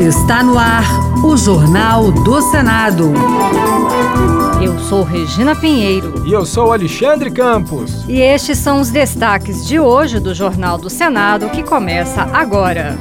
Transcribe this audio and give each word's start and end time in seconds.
Está 0.00 0.42
no 0.42 0.58
ar 0.58 0.84
o 1.24 1.36
Jornal 1.36 2.10
do 2.10 2.40
Senado. 2.40 3.12
Eu 4.62 4.78
sou 4.78 5.02
Regina 5.02 5.54
Pinheiro. 5.54 6.22
E 6.26 6.32
eu 6.32 6.46
sou 6.46 6.72
Alexandre 6.72 7.30
Campos. 7.30 8.04
E 8.08 8.20
estes 8.20 8.58
são 8.58 8.80
os 8.80 8.90
destaques 8.90 9.66
de 9.66 9.78
hoje 9.78 10.18
do 10.18 10.34
Jornal 10.34 10.78
do 10.78 10.88
Senado, 10.88 11.50
que 11.50 11.62
começa 11.62 12.22
agora. 12.32 12.96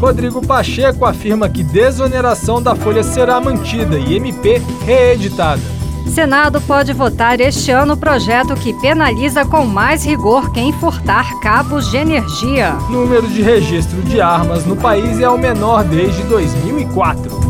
Rodrigo 0.00 0.44
Pacheco 0.44 1.04
afirma 1.04 1.48
que 1.48 1.62
desoneração 1.62 2.60
da 2.60 2.74
folha 2.74 3.04
será 3.04 3.40
mantida 3.40 3.98
e 3.98 4.16
MP 4.16 4.60
reeditada. 4.84 5.81
Senado 6.06 6.60
pode 6.60 6.92
votar 6.92 7.40
este 7.40 7.70
ano 7.70 7.94
o 7.94 7.96
projeto 7.96 8.54
que 8.54 8.74
penaliza 8.80 9.44
com 9.44 9.64
mais 9.64 10.04
rigor 10.04 10.52
quem 10.52 10.72
furtar 10.72 11.40
cabos 11.40 11.90
de 11.90 11.96
energia. 11.96 12.72
Número 12.90 13.26
de 13.26 13.42
registro 13.42 14.02
de 14.02 14.20
armas 14.20 14.66
no 14.66 14.76
país 14.76 15.20
é 15.20 15.28
o 15.28 15.38
menor 15.38 15.84
desde 15.84 16.22
2004. 16.24 17.40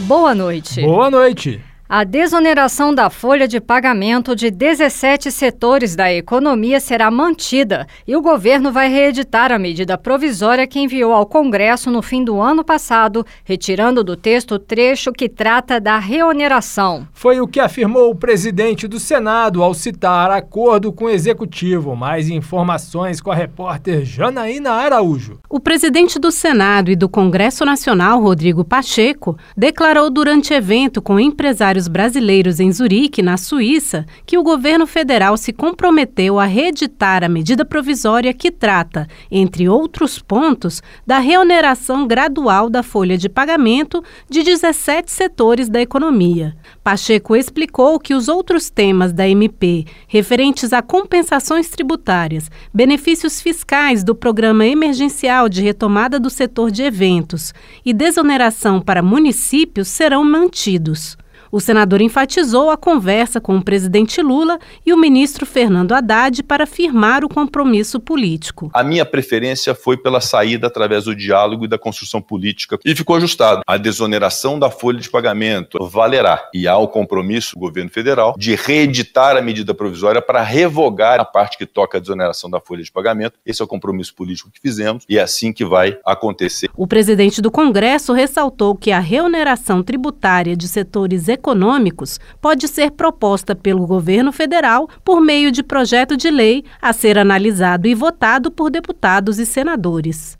Boa 0.00 0.34
noite. 0.34 0.82
Boa 0.82 1.10
noite. 1.10 1.71
A 1.94 2.04
desoneração 2.04 2.94
da 2.94 3.10
folha 3.10 3.46
de 3.46 3.60
pagamento 3.60 4.34
de 4.34 4.50
17 4.50 5.30
setores 5.30 5.94
da 5.94 6.10
economia 6.10 6.80
será 6.80 7.10
mantida 7.10 7.86
e 8.08 8.16
o 8.16 8.22
governo 8.22 8.72
vai 8.72 8.88
reeditar 8.88 9.52
a 9.52 9.58
medida 9.58 9.98
provisória 9.98 10.66
que 10.66 10.80
enviou 10.80 11.12
ao 11.12 11.26
Congresso 11.26 11.90
no 11.90 12.00
fim 12.00 12.24
do 12.24 12.40
ano 12.40 12.64
passado, 12.64 13.26
retirando 13.44 14.02
do 14.02 14.16
texto 14.16 14.52
o 14.52 14.58
trecho 14.58 15.12
que 15.12 15.28
trata 15.28 15.78
da 15.78 15.98
reoneração. 15.98 17.06
Foi 17.12 17.42
o 17.42 17.46
que 17.46 17.60
afirmou 17.60 18.10
o 18.10 18.16
presidente 18.16 18.88
do 18.88 18.98
Senado 18.98 19.62
ao 19.62 19.74
citar 19.74 20.30
acordo 20.30 20.94
com 20.94 21.04
o 21.04 21.10
executivo. 21.10 21.94
Mais 21.94 22.30
informações 22.30 23.20
com 23.20 23.30
a 23.30 23.34
repórter 23.34 24.02
Janaína 24.02 24.70
Araújo. 24.70 25.40
O 25.46 25.60
presidente 25.60 26.18
do 26.18 26.30
Senado 26.30 26.90
e 26.90 26.96
do 26.96 27.06
Congresso 27.06 27.66
Nacional, 27.66 28.18
Rodrigo 28.18 28.64
Pacheco, 28.64 29.36
declarou 29.54 30.08
durante 30.08 30.54
evento 30.54 31.02
com 31.02 31.20
empresários 31.20 31.81
brasileiros 31.88 32.60
em 32.60 32.70
Zurique, 32.72 33.22
na 33.22 33.36
Suíça, 33.36 34.06
que 34.24 34.38
o 34.38 34.42
governo 34.42 34.86
federal 34.86 35.36
se 35.36 35.52
comprometeu 35.52 36.38
a 36.38 36.44
reeditar 36.44 37.22
a 37.24 37.28
medida 37.28 37.64
provisória 37.64 38.32
que 38.32 38.50
trata, 38.50 39.06
entre 39.30 39.68
outros 39.68 40.18
pontos, 40.18 40.82
da 41.06 41.18
reoneração 41.18 42.06
gradual 42.06 42.68
da 42.68 42.82
folha 42.82 43.16
de 43.16 43.28
pagamento 43.28 44.02
de 44.28 44.42
17 44.42 45.10
setores 45.10 45.68
da 45.68 45.80
economia. 45.80 46.56
Pacheco 46.82 47.36
explicou 47.36 47.98
que 47.98 48.14
os 48.14 48.28
outros 48.28 48.70
temas 48.70 49.12
da 49.12 49.28
MP, 49.28 49.84
referentes 50.06 50.72
a 50.72 50.82
compensações 50.82 51.68
tributárias, 51.68 52.50
benefícios 52.72 53.40
fiscais 53.40 54.02
do 54.02 54.14
Programa 54.14 54.66
Emergencial 54.66 55.48
de 55.48 55.62
Retomada 55.62 56.18
do 56.18 56.30
Setor 56.30 56.70
de 56.70 56.82
Eventos 56.82 57.52
e 57.84 57.92
desoneração 57.92 58.80
para 58.80 59.02
municípios, 59.02 59.88
serão 59.88 60.24
mantidos. 60.24 61.16
O 61.54 61.60
senador 61.60 62.00
enfatizou 62.00 62.70
a 62.70 62.78
conversa 62.78 63.38
com 63.38 63.58
o 63.58 63.62
presidente 63.62 64.22
Lula 64.22 64.58
e 64.86 64.92
o 64.94 64.96
ministro 64.96 65.44
Fernando 65.44 65.92
Haddad 65.92 66.42
para 66.44 66.64
firmar 66.64 67.26
o 67.26 67.28
compromisso 67.28 68.00
político. 68.00 68.70
A 68.72 68.82
minha 68.82 69.04
preferência 69.04 69.74
foi 69.74 69.98
pela 69.98 70.18
saída 70.22 70.68
através 70.68 71.04
do 71.04 71.14
diálogo 71.14 71.66
e 71.66 71.68
da 71.68 71.76
construção 71.76 72.22
política 72.22 72.78
e 72.82 72.96
ficou 72.96 73.16
ajustado. 73.16 73.60
A 73.66 73.76
desoneração 73.76 74.58
da 74.58 74.70
folha 74.70 74.98
de 74.98 75.10
pagamento 75.10 75.76
valerá 75.90 76.48
e 76.54 76.66
há 76.66 76.78
o 76.78 76.88
compromisso 76.88 77.54
do 77.54 77.60
governo 77.60 77.90
federal 77.90 78.34
de 78.38 78.54
reeditar 78.54 79.36
a 79.36 79.42
medida 79.42 79.74
provisória 79.74 80.22
para 80.22 80.40
revogar 80.40 81.20
a 81.20 81.24
parte 81.24 81.58
que 81.58 81.66
toca 81.66 81.98
a 81.98 82.00
desoneração 82.00 82.48
da 82.48 82.60
folha 82.60 82.82
de 82.82 82.90
pagamento. 82.90 83.38
Esse 83.44 83.60
é 83.60 83.64
o 83.66 83.68
compromisso 83.68 84.14
político 84.14 84.50
que 84.50 84.58
fizemos 84.58 85.04
e 85.06 85.18
é 85.18 85.22
assim 85.22 85.52
que 85.52 85.66
vai 85.66 85.98
acontecer. 86.02 86.70
O 86.74 86.86
presidente 86.86 87.42
do 87.42 87.50
Congresso 87.50 88.14
ressaltou 88.14 88.74
que 88.74 88.90
a 88.90 89.00
reoneração 89.00 89.82
tributária 89.82 90.56
de 90.56 90.66
setores 90.66 91.28
econômicos 91.28 91.41
econômicos 91.42 92.20
pode 92.40 92.68
ser 92.68 92.92
proposta 92.92 93.56
pelo 93.56 93.84
governo 93.84 94.30
federal 94.30 94.88
por 95.04 95.20
meio 95.20 95.50
de 95.50 95.62
projeto 95.64 96.16
de 96.16 96.30
lei 96.30 96.64
a 96.80 96.92
ser 96.92 97.18
analisado 97.18 97.88
e 97.88 97.94
votado 97.94 98.50
por 98.52 98.70
deputados 98.70 99.40
e 99.40 99.44
senadores. 99.44 100.36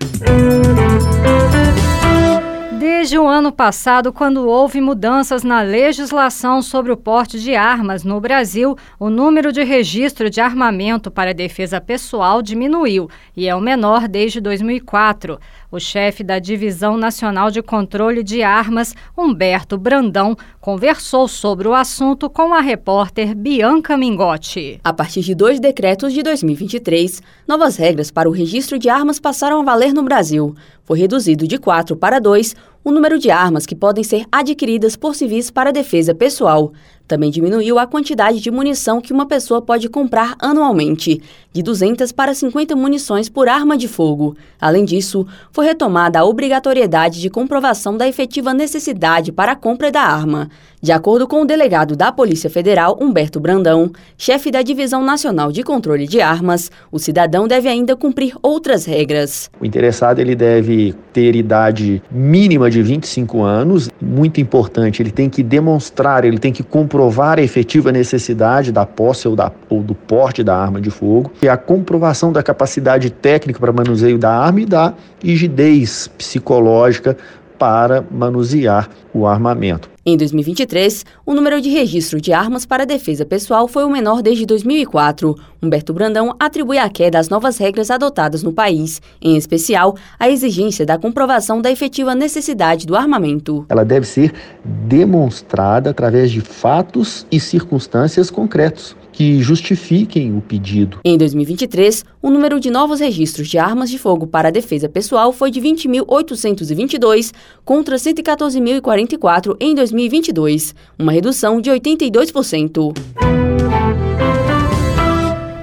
Desde 3.02 3.18
o 3.18 3.26
ano 3.26 3.50
passado, 3.50 4.12
quando 4.12 4.46
houve 4.46 4.80
mudanças 4.80 5.42
na 5.42 5.60
legislação 5.60 6.62
sobre 6.62 6.92
o 6.92 6.96
porte 6.96 7.36
de 7.40 7.56
armas 7.56 8.04
no 8.04 8.20
Brasil, 8.20 8.76
o 8.96 9.10
número 9.10 9.50
de 9.50 9.64
registro 9.64 10.30
de 10.30 10.40
armamento 10.40 11.10
para 11.10 11.34
defesa 11.34 11.80
pessoal 11.80 12.41
diminuiu 12.41 13.10
e 13.36 13.48
é 13.48 13.56
o 13.56 13.60
menor 13.60 14.06
desde 14.06 14.41
2004. 14.41 15.36
O 15.68 15.80
chefe 15.80 16.22
da 16.22 16.38
Divisão 16.38 16.96
Nacional 16.96 17.50
de 17.50 17.60
Controle 17.60 18.22
de 18.22 18.41
Armas, 18.44 18.94
Humberto 19.18 19.76
Brandão, 19.76 20.36
conversou 20.60 21.26
sobre 21.26 21.66
o 21.66 21.74
assunto 21.74 22.30
com 22.30 22.54
a 22.54 22.60
repórter 22.60 23.34
Bianca 23.34 23.96
Mingotti. 23.96 24.78
A 24.84 24.92
partir 24.92 25.22
de 25.22 25.34
dois 25.34 25.58
decretos 25.58 26.12
de 26.12 26.22
2023, 26.22 27.20
novas 27.48 27.76
regras 27.76 28.12
para 28.12 28.28
o 28.28 28.32
registro 28.32 28.78
de 28.78 28.88
armas 28.88 29.18
passaram 29.18 29.60
a 29.60 29.64
valer 29.64 29.92
no 29.92 30.04
Brasil. 30.04 30.54
Foi 30.84 30.98
reduzido 30.98 31.48
de 31.48 31.58
quatro 31.58 31.96
para 31.96 32.20
dois 32.20 32.54
o 32.84 32.91
número 32.91 33.19
de 33.19 33.31
armas 33.31 33.66
que 33.66 33.75
podem 33.75 34.03
ser 34.03 34.25
adquiridas 34.31 34.97
por 34.97 35.15
civis 35.15 35.50
para 35.50 35.72
defesa 35.72 36.15
pessoal. 36.15 36.72
Também 37.12 37.30
diminuiu 37.30 37.78
a 37.78 37.86
quantidade 37.86 38.40
de 38.40 38.50
munição 38.50 38.98
que 38.98 39.12
uma 39.12 39.26
pessoa 39.26 39.60
pode 39.60 39.86
comprar 39.90 40.34
anualmente, 40.38 41.20
de 41.52 41.62
200 41.62 42.10
para 42.10 42.32
50 42.32 42.74
munições 42.74 43.28
por 43.28 43.50
arma 43.50 43.76
de 43.76 43.86
fogo. 43.86 44.34
Além 44.58 44.86
disso, 44.86 45.26
foi 45.50 45.66
retomada 45.66 46.20
a 46.20 46.24
obrigatoriedade 46.24 47.20
de 47.20 47.28
comprovação 47.28 47.98
da 47.98 48.08
efetiva 48.08 48.54
necessidade 48.54 49.30
para 49.30 49.52
a 49.52 49.56
compra 49.56 49.92
da 49.92 50.00
arma. 50.00 50.48
De 50.80 50.90
acordo 50.90 51.28
com 51.28 51.42
o 51.42 51.44
delegado 51.44 51.94
da 51.94 52.10
Polícia 52.10 52.50
Federal, 52.50 52.98
Humberto 53.00 53.38
Brandão, 53.38 53.92
chefe 54.18 54.50
da 54.50 54.62
Divisão 54.62 55.04
Nacional 55.04 55.52
de 55.52 55.62
Controle 55.62 56.08
de 56.08 56.20
Armas, 56.20 56.72
o 56.90 56.98
cidadão 56.98 57.46
deve 57.46 57.68
ainda 57.68 57.94
cumprir 57.94 58.34
outras 58.42 58.84
regras. 58.84 59.48
O 59.60 59.66
interessado 59.66 60.18
ele 60.18 60.34
deve 60.34 60.92
ter 61.12 61.36
idade 61.36 62.02
mínima 62.10 62.68
de 62.68 62.82
25 62.82 63.42
anos, 63.42 63.90
muito 64.00 64.40
importante, 64.40 65.00
ele 65.00 65.12
tem 65.12 65.30
que 65.30 65.40
demonstrar, 65.42 66.24
ele 66.24 66.38
tem 66.38 66.52
que 66.52 66.64
comprovar 66.64 67.01
comprovar 67.02 67.40
a 67.40 67.42
efetiva 67.42 67.90
necessidade 67.90 68.70
da 68.70 68.86
posse 68.86 69.26
ou, 69.26 69.34
da, 69.34 69.50
ou 69.68 69.82
do 69.82 69.92
porte 69.92 70.44
da 70.44 70.56
arma 70.56 70.80
de 70.80 70.88
fogo, 70.88 71.32
e 71.42 71.48
a 71.48 71.56
comprovação 71.56 72.32
da 72.32 72.44
capacidade 72.44 73.10
técnica 73.10 73.58
para 73.58 73.72
manuseio 73.72 74.16
da 74.16 74.30
arma 74.30 74.60
e 74.60 74.66
da 74.66 74.94
rigidez 75.20 76.06
psicológica 76.16 77.16
para 77.58 78.04
manusear 78.08 78.88
o 79.12 79.26
armamento. 79.26 79.91
Em 80.04 80.16
2023, 80.16 81.04
o 81.24 81.32
número 81.32 81.60
de 81.60 81.70
registro 81.70 82.20
de 82.20 82.32
armas 82.32 82.66
para 82.66 82.84
defesa 82.84 83.24
pessoal 83.24 83.68
foi 83.68 83.84
o 83.84 83.90
menor 83.90 84.20
desde 84.20 84.44
2004. 84.44 85.36
Humberto 85.62 85.92
Brandão 85.92 86.34
atribui 86.40 86.76
a 86.76 86.90
queda 86.90 87.20
às 87.20 87.28
novas 87.28 87.56
regras 87.56 87.88
adotadas 87.88 88.42
no 88.42 88.52
país, 88.52 89.00
em 89.20 89.36
especial 89.36 89.96
a 90.18 90.28
exigência 90.28 90.84
da 90.84 90.98
comprovação 90.98 91.62
da 91.62 91.70
efetiva 91.70 92.16
necessidade 92.16 92.84
do 92.84 92.96
armamento. 92.96 93.64
Ela 93.68 93.84
deve 93.84 94.04
ser 94.04 94.34
demonstrada 94.64 95.91
através 95.91 96.32
de 96.32 96.41
fatos 96.41 97.24
e 97.30 97.38
circunstâncias 97.38 98.28
concretos 98.28 98.96
que 99.12 99.42
justifiquem 99.42 100.36
o 100.36 100.40
pedido. 100.40 100.98
Em 101.04 101.18
2023, 101.18 102.04
o 102.20 102.30
número 102.30 102.58
de 102.58 102.70
novos 102.70 103.00
registros 103.00 103.48
de 103.48 103.58
armas 103.58 103.90
de 103.90 103.98
fogo 103.98 104.26
para 104.26 104.48
a 104.48 104.50
defesa 104.50 104.88
pessoal 104.88 105.32
foi 105.32 105.50
de 105.50 105.60
20.822 105.60 107.32
contra 107.64 107.96
114.044 107.96 109.56
em 109.60 109.74
2022, 109.74 110.74
uma 110.98 111.12
redução 111.12 111.60
de 111.60 111.70
82%. 111.70 112.92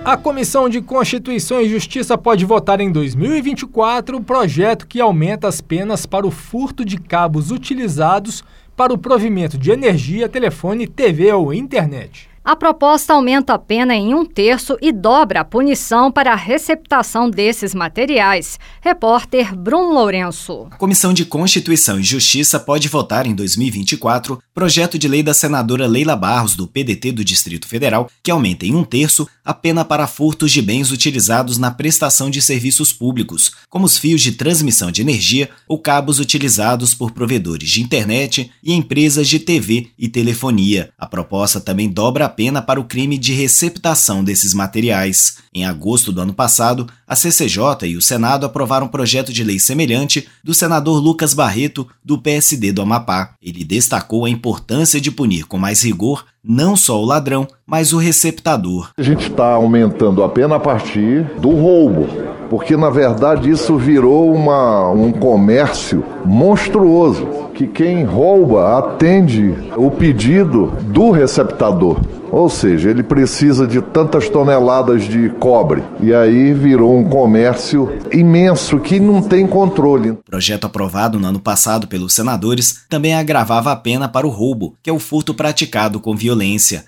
A 0.09 0.17
Comissão 0.17 0.67
de 0.67 0.81
Constituição 0.81 1.61
e 1.61 1.69
Justiça 1.69 2.17
pode 2.17 2.43
votar 2.43 2.79
em 2.81 2.91
2024 2.91 4.17
o 4.17 4.23
projeto 4.23 4.87
que 4.87 4.99
aumenta 4.99 5.47
as 5.47 5.61
penas 5.61 6.05
para 6.05 6.25
o 6.25 6.31
furto 6.31 6.83
de 6.83 6.97
cabos 6.97 7.51
utilizados 7.51 8.43
para 8.75 8.93
o 8.93 8.97
provimento 8.97 9.57
de 9.57 9.71
energia, 9.71 10.29
telefone, 10.29 10.87
TV 10.87 11.31
ou 11.33 11.53
internet. 11.53 12.28
A 12.49 12.55
proposta 12.55 13.13
aumenta 13.13 13.53
a 13.53 13.59
pena 13.59 13.93
em 13.93 14.15
um 14.15 14.25
terço 14.25 14.75
e 14.81 14.91
dobra 14.91 15.41
a 15.41 15.45
punição 15.45 16.11
para 16.11 16.33
a 16.33 16.35
receptação 16.35 17.29
desses 17.29 17.75
materiais. 17.75 18.57
Repórter 18.81 19.55
Bruno 19.55 19.93
Lourenço. 19.93 20.65
A 20.71 20.75
Comissão 20.75 21.13
de 21.13 21.25
Constituição 21.25 21.99
e 21.99 22.03
Justiça 22.03 22.59
pode 22.59 22.87
votar 22.87 23.27
em 23.27 23.35
2024 23.35 24.41
projeto 24.51 24.97
de 24.97 25.07
lei 25.07 25.21
da 25.21 25.31
senadora 25.31 25.85
Leila 25.85 26.15
Barros, 26.15 26.55
do 26.55 26.67
PDT 26.67 27.11
do 27.11 27.23
Distrito 27.23 27.67
Federal, 27.67 28.09
que 28.23 28.31
aumenta 28.31 28.65
em 28.65 28.75
um 28.75 28.83
terço 28.83 29.25
a 29.45 29.53
pena 29.53 29.85
para 29.85 30.07
furtos 30.07 30.51
de 30.51 30.61
bens 30.61 30.91
utilizados 30.91 31.59
na 31.59 31.69
prestação 31.69 32.31
de 32.31 32.41
serviços 32.41 32.91
públicos, 32.91 33.51
como 33.69 33.85
os 33.85 33.97
fios 33.97 34.21
de 34.21 34.31
transmissão 34.31 34.91
de 34.91 35.01
energia 35.01 35.49
ou 35.67 35.79
cabos 35.79 36.19
utilizados 36.19 36.95
por 36.95 37.11
provedores 37.11 37.69
de 37.69 37.81
internet 37.81 38.51
e 38.63 38.73
empresas 38.73 39.29
de 39.29 39.39
TV 39.39 39.91
e 39.97 40.09
telefonia. 40.09 40.89
A 40.97 41.05
proposta 41.05 41.61
também 41.61 41.87
dobra 41.87 42.25
a 42.25 42.29
pena 42.39 42.61
para 42.61 42.79
o 42.79 42.85
crime 42.85 43.17
de 43.17 43.33
receptação 43.33 44.23
desses 44.23 44.53
materiais. 44.53 45.39
Em 45.53 45.65
agosto 45.65 46.09
do 46.09 46.21
ano 46.21 46.33
passado, 46.33 46.87
a 47.05 47.13
CCJ 47.13 47.85
e 47.85 47.97
o 47.97 48.01
Senado 48.01 48.45
aprovaram 48.45 48.85
um 48.85 48.89
projeto 48.89 49.33
de 49.33 49.43
lei 49.43 49.59
semelhante 49.59 50.25
do 50.41 50.53
senador 50.53 51.03
Lucas 51.03 51.33
Barreto, 51.33 51.85
do 52.01 52.17
PSD 52.17 52.71
do 52.71 52.81
Amapá. 52.81 53.35
Ele 53.41 53.65
destacou 53.65 54.23
a 54.23 54.29
importância 54.29 55.01
de 55.01 55.11
punir 55.11 55.47
com 55.47 55.57
mais 55.57 55.83
rigor 55.83 56.25
não 56.43 56.75
só 56.75 57.01
o 57.01 57.05
ladrão, 57.05 57.47
mas 57.65 57.93
o 57.93 57.97
receptador. 57.97 58.89
A 58.97 59.03
gente 59.03 59.29
está 59.29 59.53
aumentando 59.53 60.23
a 60.23 60.29
pena 60.29 60.55
a 60.55 60.59
partir 60.59 61.23
do 61.39 61.49
roubo, 61.49 62.07
porque 62.49 62.75
na 62.75 62.89
verdade 62.89 63.49
isso 63.49 63.77
virou 63.77 64.33
uma, 64.33 64.89
um 64.89 65.11
comércio 65.11 66.03
monstruoso, 66.25 67.27
que 67.53 67.67
quem 67.67 68.03
rouba 68.03 68.77
atende 68.79 69.53
o 69.75 69.91
pedido 69.91 70.67
do 70.83 71.11
receptador. 71.11 71.99
Ou 72.31 72.49
seja, 72.49 72.89
ele 72.89 73.03
precisa 73.03 73.65
de 73.65 73.81
tantas 73.81 74.29
toneladas 74.29 75.03
de 75.03 75.29
cobre. 75.39 75.83
E 75.99 76.13
aí 76.13 76.53
virou 76.53 76.95
um 76.97 77.03
comércio 77.03 77.91
imenso 78.11 78.79
que 78.79 78.99
não 78.99 79.21
tem 79.21 79.47
controle. 79.47 80.11
O 80.11 80.17
projeto 80.17 80.65
aprovado 80.65 81.19
no 81.19 81.27
ano 81.27 81.39
passado 81.39 81.87
pelos 81.87 82.13
senadores 82.13 82.83
também 82.87 83.15
agravava 83.15 83.71
a 83.71 83.75
pena 83.75 84.07
para 84.07 84.27
o 84.27 84.29
roubo, 84.29 84.75
que 84.83 84.89
é 84.89 84.93
o 84.93 84.99
furto 84.99 85.33
praticado 85.33 85.99
com 85.99 86.15
violência, 86.15 86.28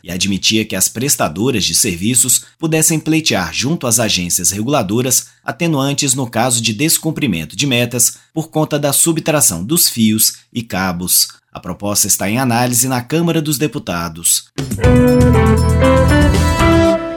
e 0.03 0.11
admitia 0.11 0.65
que 0.65 0.75
as 0.75 0.88
prestadoras 0.88 1.63
de 1.63 1.75
serviços 1.75 2.45
pudessem 2.59 2.99
pleitear 2.99 3.53
junto 3.53 3.88
às 3.88 3.99
agências 3.99 4.51
reguladoras 4.51 5.27
atenuantes 5.43 6.13
no 6.13 6.29
caso 6.29 6.61
de 6.61 6.73
descumprimento 6.73 7.55
de 7.55 7.65
metas 7.65 8.17
por 8.33 8.49
conta 8.49 8.77
da 8.77 8.93
subtração 8.93 9.63
dos 9.63 9.89
fios 9.89 10.39
e 10.53 10.61
cabos. 10.61 11.27
A 11.51 11.59
proposta 11.59 12.07
está 12.07 12.29
em 12.29 12.38
análise 12.38 12.88
na 12.88 13.01
Câmara 13.01 13.41
dos 13.41 13.57
Deputados. 13.57 14.45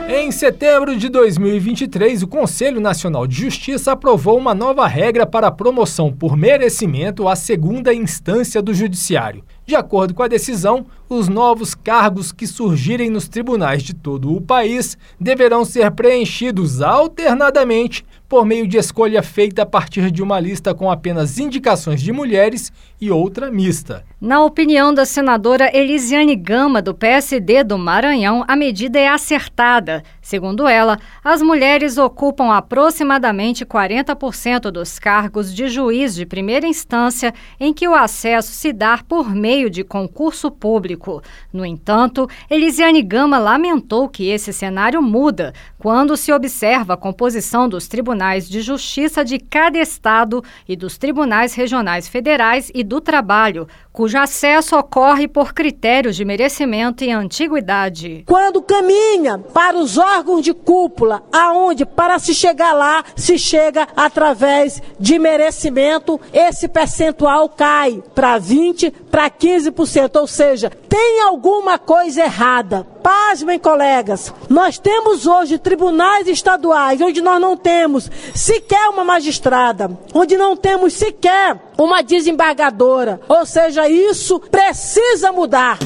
Em 0.09 0.33
setembro 0.33 0.97
de 0.97 1.09
2023, 1.09 2.23
o 2.23 2.27
Conselho 2.27 2.81
Nacional 2.81 3.27
de 3.27 3.37
Justiça 3.37 3.93
aprovou 3.93 4.39
uma 4.39 4.55
nova 4.55 4.87
regra 4.87 5.27
para 5.27 5.49
a 5.49 5.53
promoção 5.53 6.13
por 6.13 6.37
merecimento 6.37 7.29
à 7.29 7.37
segunda 7.37 7.93
instância 7.93 8.63
do 8.63 8.73
Judiciário. 8.73 9.45
De 9.67 9.75
acordo 9.75 10.13
com 10.13 10.23
a 10.23 10.29
decisão, 10.29 10.87
os 11.09 11.27
novos 11.27 11.75
cargos 11.75 12.33
que 12.33 12.47
surgirem 12.47 13.09
nos 13.09 13.29
tribunais 13.29 13.83
de 13.83 13.95
todo 13.95 14.35
o 14.35 14.41
país 14.41 14.99
deverão 15.19 15.65
ser 15.65 15.91
preenchidos 15.93 16.83
alternadamente 16.83 18.05
por 18.29 18.45
meio 18.45 18.67
de 18.67 18.77
escolha 18.77 19.23
feita 19.23 19.63
a 19.63 19.67
partir 19.67 20.11
de 20.11 20.23
uma 20.23 20.41
lista 20.41 20.75
com 20.75 20.91
apenas 20.91 21.39
indicações 21.39 22.03
de 22.03 22.13
mulheres 22.13 22.73
e 23.01 23.11
outra 23.11 23.51
mista. 23.51 24.05
Na 24.21 24.45
opinião 24.45 24.93
da 24.93 25.07
senadora 25.07 25.71
Elisiane 25.75 26.35
Gama, 26.35 26.83
do 26.83 26.95
PSD 26.95 27.63
do 27.63 27.79
Maranhão, 27.79 28.45
a 28.49 28.57
medida 28.57 28.99
é 28.99 29.09
acertada. 29.09 30.03
Segundo 30.25 30.67
ela, 30.67 30.99
as 31.23 31.43
mulheres 31.43 31.99
ocupam 31.99 32.51
aproximadamente 32.51 33.63
40% 33.63 34.71
dos 34.71 34.99
cargos 34.99 35.55
de 35.55 35.69
juiz 35.69 36.15
de 36.15 36.25
primeira 36.25 36.67
instância 36.67 37.35
em 37.61 37.75
que 37.75 37.87
o 37.87 37.95
acesso 37.95 38.51
se 38.51 38.73
dá 38.73 38.99
por 39.07 39.35
meio 39.35 39.69
de 39.69 39.85
concurso 39.85 40.51
público. 40.51 41.23
No 41.53 41.63
entanto, 41.63 42.27
Elisiane 42.49 43.03
Gama 43.03 43.37
lamentou 43.37 44.09
que 44.09 44.31
esse 44.31 44.51
cenário 44.51 45.03
muda 45.03 45.53
quando 45.79 46.17
se 46.17 46.33
observa 46.33 46.95
a 46.95 46.97
composição 46.97 47.69
dos 47.69 47.87
tribunais 47.87 48.49
de 48.49 48.63
justiça 48.63 49.23
de 49.23 49.39
cada 49.39 49.79
estado 49.79 50.43
e 50.67 50.75
dos 50.75 50.97
tribunais 50.97 51.53
regionais 51.53 52.09
federais 52.09 52.71
e 52.75 52.83
do 52.83 52.99
trabalho, 52.99 53.69
cujo 53.93 54.17
acesso 54.17 54.75
ocorre 54.79 55.29
por 55.29 55.53
critérios 55.53 56.17
de 56.17 56.25
merecimento 56.25 57.05
e 57.05 57.11
antiguidade. 57.11 58.25
Quando 58.27 58.63
caminha 58.63 59.39
para 59.39 59.77
os 59.77 59.99
de 60.41 60.55
cúpula, 60.55 61.23
aonde 61.33 61.85
para 61.85 62.19
se 62.19 62.35
chegar 62.35 62.73
lá 62.73 63.05
se 63.17 63.37
chega 63.37 63.89
através 63.97 64.81
de 64.99 65.19
merecimento, 65.19 66.21
esse 66.33 66.69
percentual 66.69 67.49
cai 67.49 68.03
para 68.15 68.39
20, 68.39 68.91
para 69.11 69.29
15%, 69.29 70.21
ou 70.21 70.27
seja, 70.27 70.71
tem 70.89 71.21
alguma 71.23 71.79
coisa 71.79 72.23
errada. 72.23 72.87
Pasmem, 73.03 73.59
colegas, 73.59 74.33
nós 74.49 74.79
temos 74.79 75.27
hoje 75.27 75.59
tribunais 75.59 76.27
estaduais 76.27 77.01
onde 77.01 77.21
nós 77.21 77.41
não 77.41 77.57
temos 77.57 78.11
sequer 78.35 78.89
uma 78.89 79.05
magistrada, 79.05 79.91
onde 80.15 80.37
não 80.37 80.57
temos 80.57 80.95
sequer 80.95 81.61
uma 81.77 82.03
desembargadora. 82.03 83.21
Ou 83.29 83.45
seja, 83.45 83.89
isso 83.89 84.41
precisa 84.41 85.33
mudar. 85.33 85.79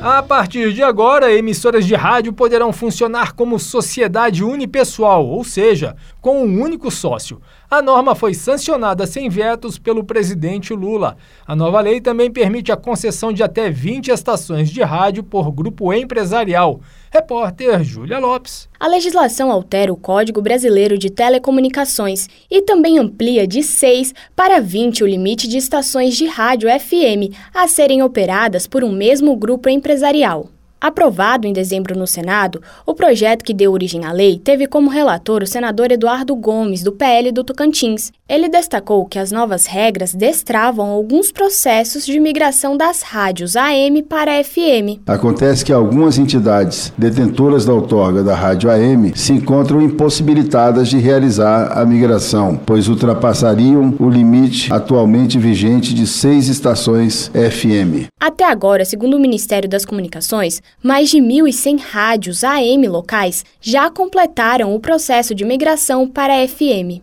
A 0.00 0.22
partir 0.22 0.72
de 0.72 0.80
agora, 0.80 1.34
emissoras 1.34 1.84
de 1.84 1.96
rádio 1.96 2.32
poderão 2.32 2.72
funcionar 2.72 3.32
como 3.32 3.58
sociedade 3.58 4.44
unipessoal, 4.44 5.26
ou 5.26 5.42
seja, 5.42 5.96
com 6.20 6.44
um 6.44 6.62
único 6.62 6.88
sócio. 6.88 7.42
A 7.70 7.82
norma 7.82 8.14
foi 8.14 8.32
sancionada 8.32 9.06
sem 9.06 9.28
vetos 9.28 9.78
pelo 9.78 10.02
presidente 10.02 10.72
Lula. 10.72 11.18
A 11.46 11.54
nova 11.54 11.78
lei 11.82 12.00
também 12.00 12.30
permite 12.30 12.72
a 12.72 12.76
concessão 12.78 13.30
de 13.30 13.42
até 13.42 13.68
20 13.68 14.08
estações 14.08 14.70
de 14.70 14.80
rádio 14.82 15.22
por 15.22 15.52
grupo 15.52 15.92
empresarial. 15.92 16.80
Repórter 17.10 17.84
Júlia 17.84 18.18
Lopes. 18.18 18.70
A 18.80 18.88
legislação 18.88 19.52
altera 19.52 19.92
o 19.92 19.98
Código 19.98 20.40
Brasileiro 20.40 20.96
de 20.96 21.10
Telecomunicações 21.10 22.26
e 22.50 22.62
também 22.62 22.98
amplia 22.98 23.46
de 23.46 23.62
6 23.62 24.14
para 24.34 24.62
20 24.62 25.04
o 25.04 25.06
limite 25.06 25.46
de 25.46 25.58
estações 25.58 26.16
de 26.16 26.26
rádio 26.26 26.70
FM 26.70 27.36
a 27.52 27.68
serem 27.68 28.02
operadas 28.02 28.66
por 28.66 28.82
um 28.82 28.90
mesmo 28.90 29.36
grupo 29.36 29.68
empresarial. 29.68 30.48
Aprovado 30.80 31.44
em 31.44 31.52
dezembro 31.52 31.98
no 31.98 32.06
Senado, 32.06 32.62
o 32.86 32.94
projeto 32.94 33.44
que 33.44 33.52
deu 33.52 33.72
origem 33.72 34.04
à 34.04 34.12
lei 34.12 34.38
teve 34.38 34.68
como 34.68 34.88
relator 34.88 35.42
o 35.42 35.46
senador 35.46 35.90
Eduardo 35.90 36.36
Gomes, 36.36 36.84
do 36.84 36.92
PL 36.92 37.32
do 37.32 37.42
Tocantins. 37.42 38.12
Ele 38.28 38.48
destacou 38.48 39.04
que 39.04 39.18
as 39.18 39.32
novas 39.32 39.66
regras 39.66 40.14
destravam 40.14 40.90
alguns 40.90 41.32
processos 41.32 42.06
de 42.06 42.20
migração 42.20 42.76
das 42.76 43.02
rádios 43.02 43.56
AM 43.56 44.02
para 44.04 44.44
FM. 44.44 45.00
Acontece 45.06 45.64
que 45.64 45.72
algumas 45.72 46.16
entidades 46.16 46.92
detentoras 46.96 47.64
da 47.64 47.72
outorga 47.72 48.22
da 48.22 48.36
rádio 48.36 48.70
AM 48.70 49.12
se 49.16 49.32
encontram 49.32 49.82
impossibilitadas 49.82 50.88
de 50.88 50.98
realizar 50.98 51.76
a 51.76 51.84
migração, 51.84 52.60
pois 52.64 52.86
ultrapassariam 52.86 53.96
o 53.98 54.08
limite 54.08 54.72
atualmente 54.72 55.38
vigente 55.38 55.92
de 55.92 56.06
seis 56.06 56.48
estações 56.48 57.32
FM. 57.34 58.08
Até 58.20 58.44
agora, 58.44 58.84
segundo 58.84 59.16
o 59.16 59.20
Ministério 59.20 59.68
das 59.68 59.84
Comunicações, 59.84 60.60
mais 60.82 61.10
de 61.10 61.18
1.100 61.18 61.80
rádios 61.80 62.44
AM 62.44 62.86
locais 62.88 63.44
já 63.60 63.90
completaram 63.90 64.74
o 64.74 64.80
processo 64.80 65.34
de 65.34 65.44
migração 65.44 66.08
para 66.08 66.46
FM. 66.46 67.02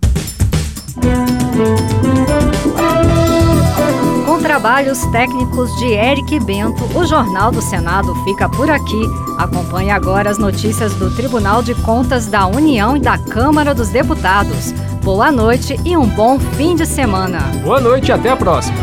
Com 4.26 4.40
trabalhos 4.42 5.00
técnicos 5.12 5.74
de 5.78 5.86
Eric 5.94 6.40
Bento, 6.42 6.84
o 6.98 7.06
Jornal 7.06 7.52
do 7.52 7.62
Senado 7.62 8.16
fica 8.24 8.50
por 8.50 8.70
aqui. 8.70 9.02
Acompanhe 9.38 9.92
agora 9.92 10.30
as 10.30 10.38
notícias 10.38 10.94
do 10.96 11.16
Tribunal 11.16 11.62
de 11.62 11.76
Contas 11.76 12.28
da 12.28 12.48
União 12.48 12.98
e 12.98 13.00
da 13.00 13.18
Câmara 13.18 13.74
dos 13.74 13.90
Deputados. 13.90 14.72
Boa 15.04 15.32
noite 15.32 15.80
e 15.86 15.96
um 15.96 16.08
bom 16.08 16.40
fim 16.40 16.76
de 16.76 16.86
semana. 16.86 17.40
Boa 17.64 17.80
noite 17.80 18.10
e 18.10 18.12
até 18.12 18.30
a 18.30 18.36
próxima. 18.36 18.76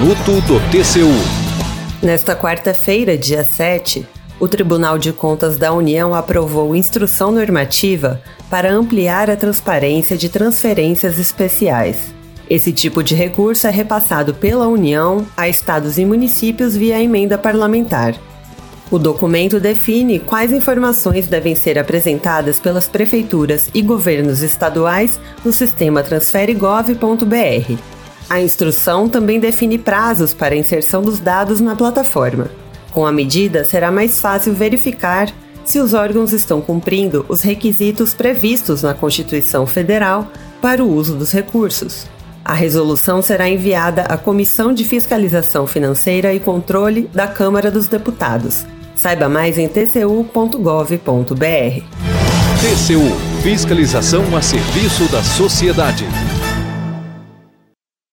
Minuto 0.00 0.40
do 0.46 0.58
TCU. 0.70 1.12
Nesta 2.02 2.34
quarta-feira, 2.34 3.18
dia 3.18 3.44
7, 3.44 4.08
o 4.40 4.48
Tribunal 4.48 4.96
de 4.96 5.12
Contas 5.12 5.58
da 5.58 5.74
União 5.74 6.14
aprovou 6.14 6.74
instrução 6.74 7.30
normativa 7.30 8.22
para 8.48 8.72
ampliar 8.72 9.28
a 9.28 9.36
transparência 9.36 10.16
de 10.16 10.30
transferências 10.30 11.18
especiais. 11.18 12.14
Esse 12.48 12.72
tipo 12.72 13.02
de 13.02 13.14
recurso 13.14 13.66
é 13.66 13.70
repassado 13.70 14.32
pela 14.32 14.66
União 14.68 15.26
a 15.36 15.50
estados 15.50 15.98
e 15.98 16.06
municípios 16.06 16.74
via 16.74 16.98
emenda 16.98 17.36
parlamentar. 17.36 18.14
O 18.90 18.98
documento 18.98 19.60
define 19.60 20.18
quais 20.18 20.50
informações 20.50 21.28
devem 21.28 21.54
ser 21.54 21.78
apresentadas 21.78 22.58
pelas 22.58 22.88
prefeituras 22.88 23.68
e 23.74 23.82
governos 23.82 24.40
estaduais 24.40 25.20
no 25.44 25.52
sistema 25.52 26.02
transferegov.br. 26.02 27.99
A 28.30 28.40
instrução 28.40 29.08
também 29.08 29.40
define 29.40 29.76
prazos 29.76 30.32
para 30.32 30.54
inserção 30.54 31.02
dos 31.02 31.18
dados 31.18 31.60
na 31.60 31.74
plataforma. 31.74 32.48
Com 32.92 33.04
a 33.04 33.10
medida, 33.10 33.64
será 33.64 33.90
mais 33.90 34.20
fácil 34.20 34.54
verificar 34.54 35.28
se 35.64 35.80
os 35.80 35.94
órgãos 35.94 36.32
estão 36.32 36.60
cumprindo 36.60 37.26
os 37.28 37.42
requisitos 37.42 38.14
previstos 38.14 38.84
na 38.84 38.94
Constituição 38.94 39.66
Federal 39.66 40.30
para 40.62 40.82
o 40.82 40.88
uso 40.88 41.16
dos 41.16 41.32
recursos. 41.32 42.06
A 42.44 42.54
resolução 42.54 43.20
será 43.20 43.48
enviada 43.48 44.02
à 44.02 44.16
Comissão 44.16 44.72
de 44.72 44.84
Fiscalização 44.84 45.66
Financeira 45.66 46.32
e 46.32 46.38
Controle 46.38 47.10
da 47.12 47.26
Câmara 47.26 47.68
dos 47.68 47.88
Deputados. 47.88 48.64
Saiba 48.94 49.28
mais 49.28 49.58
em 49.58 49.66
tcu.gov.br. 49.66 50.94
TCU 52.60 53.42
Fiscalização 53.42 54.36
a 54.36 54.42
serviço 54.42 55.10
da 55.10 55.22
sociedade. 55.22 56.06